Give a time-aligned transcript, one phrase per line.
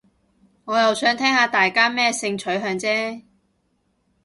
[0.65, 3.21] 我又想聽下大家咩性取向啫